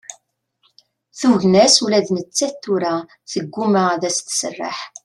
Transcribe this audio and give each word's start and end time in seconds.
Tugna-s 1.19 1.75
ula 1.85 1.99
d 2.05 2.07
nettat 2.15 2.55
tura 2.63 2.95
tegguma 3.31 3.81
ad 3.93 4.03
as-tesserḥ. 4.09 4.77